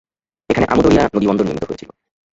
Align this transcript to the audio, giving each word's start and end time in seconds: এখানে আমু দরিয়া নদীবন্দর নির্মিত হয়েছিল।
এখানে 0.49 0.65
আমু 0.71 0.81
দরিয়া 0.83 1.03
নদীবন্দর 1.15 1.45
নির্মিত 1.47 1.65
হয়েছিল। 1.67 1.89